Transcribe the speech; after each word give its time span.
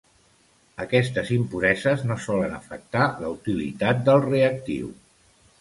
Aquestes 0.85 1.29
impureses 1.35 2.01
no 2.11 2.17
solen 2.25 2.57
afectar 2.61 3.05
la 3.27 3.31
utilitat 3.37 4.05
del 4.09 4.27
reactiu. 4.29 4.93